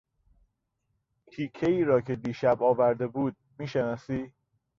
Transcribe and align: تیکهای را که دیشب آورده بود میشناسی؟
تیکهای 1.31 1.83
را 1.83 2.01
که 2.01 2.15
دیشب 2.15 2.63
آورده 2.63 3.07
بود 3.07 3.35
میشناسی؟ 3.59 4.33